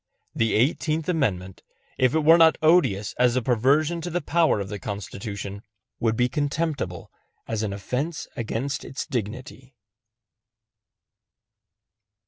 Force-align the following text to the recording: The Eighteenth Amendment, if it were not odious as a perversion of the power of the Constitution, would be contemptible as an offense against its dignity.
The 0.33 0.55
Eighteenth 0.55 1.07
Amendment, 1.07 1.61
if 1.99 2.15
it 2.15 2.21
were 2.21 2.39
not 2.39 2.57
odious 2.63 3.13
as 3.19 3.35
a 3.35 3.41
perversion 3.43 3.99
of 3.99 4.13
the 4.13 4.19
power 4.19 4.59
of 4.59 4.67
the 4.67 4.79
Constitution, 4.79 5.61
would 5.99 6.15
be 6.17 6.27
contemptible 6.27 7.11
as 7.47 7.61
an 7.61 7.71
offense 7.71 8.27
against 8.35 8.83
its 8.83 9.05
dignity. 9.05 9.75